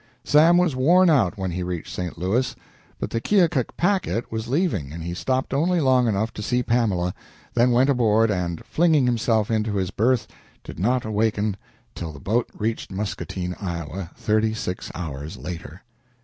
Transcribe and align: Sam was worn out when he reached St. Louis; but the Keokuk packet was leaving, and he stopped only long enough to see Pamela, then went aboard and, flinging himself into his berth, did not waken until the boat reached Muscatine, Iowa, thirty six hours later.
Sam 0.23 0.57
was 0.57 0.75
worn 0.75 1.11
out 1.11 1.37
when 1.37 1.51
he 1.51 1.61
reached 1.61 1.93
St. 1.93 2.17
Louis; 2.17 2.55
but 2.99 3.11
the 3.11 3.21
Keokuk 3.21 3.77
packet 3.77 4.31
was 4.31 4.47
leaving, 4.47 4.91
and 4.91 5.03
he 5.03 5.13
stopped 5.13 5.53
only 5.53 5.79
long 5.79 6.07
enough 6.07 6.33
to 6.33 6.41
see 6.41 6.63
Pamela, 6.63 7.13
then 7.53 7.69
went 7.69 7.87
aboard 7.87 8.31
and, 8.31 8.65
flinging 8.65 9.05
himself 9.05 9.51
into 9.51 9.75
his 9.75 9.91
berth, 9.91 10.25
did 10.63 10.79
not 10.79 11.05
waken 11.05 11.55
until 11.93 12.11
the 12.11 12.19
boat 12.19 12.49
reached 12.57 12.89
Muscatine, 12.91 13.55
Iowa, 13.61 14.09
thirty 14.15 14.55
six 14.55 14.91
hours 14.95 15.37
later. 15.37 15.83